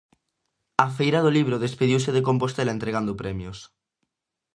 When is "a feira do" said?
0.85-1.35